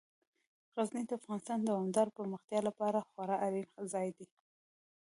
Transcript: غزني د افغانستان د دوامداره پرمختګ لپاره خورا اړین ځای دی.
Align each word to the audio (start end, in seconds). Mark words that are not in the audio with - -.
غزني 0.75 1.03
د 1.09 1.11
افغانستان 1.19 1.57
د 1.61 1.65
دوامداره 1.69 2.15
پرمختګ 2.19 2.59
لپاره 2.69 3.05
خورا 3.09 3.35
اړین 3.45 3.67
ځای 3.93 4.07
دی. 4.17 4.27